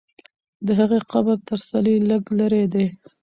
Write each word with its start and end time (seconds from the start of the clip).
د 0.65 0.67
هغې 0.79 0.99
قبر 1.11 1.37
تر 1.49 1.59
څلي 1.69 1.95
لږ 2.09 2.23
لرې 2.39 2.63
دی. 2.73 2.85